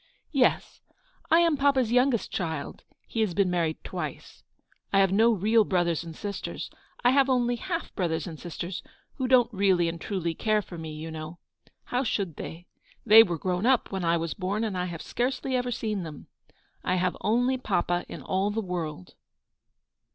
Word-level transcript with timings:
"Yes, 0.31 0.81
I 1.29 1.41
am 1.41 1.57
papa's 1.57 1.91
youngest 1.91 2.31
child. 2.31 2.83
He 3.05 3.19
has 3.21 3.35
been 3.35 3.51
married 3.51 3.83
twice. 3.83 4.41
I 4.91 4.97
have 4.97 5.11
no 5.11 5.31
real 5.31 5.63
brothers 5.63 6.03
and 6.03 6.15
sisters. 6.15 6.71
I 7.03 7.11
have 7.11 7.29
only 7.29 7.57
half 7.57 7.93
brothers 7.93 8.25
and 8.25 8.39
sisters, 8.39 8.81
who 9.17 9.27
don't 9.27 9.53
really 9.53 9.87
and 9.87 10.01
truly 10.01 10.33
care 10.33 10.63
for 10.63 10.75
me, 10.79 10.91
you 10.91 11.11
know. 11.11 11.37
How 11.83 12.03
should 12.03 12.37
they? 12.37 12.65
They 13.05 13.21
were 13.21 13.37
grown 13.37 13.67
up 13.67 13.91
when 13.91 14.03
I 14.03 14.17
was 14.17 14.33
born, 14.33 14.63
and 14.63 14.75
I 14.75 14.85
have 14.85 15.03
scarcely 15.03 15.55
ever 15.55 15.69
seen 15.69 16.01
them. 16.01 16.25
I 16.83 16.95
have 16.95 17.15
only 17.21 17.59
papa 17.59 18.03
in 18.09 18.23
all 18.23 18.49
the 18.49 18.59
world." 18.59 19.13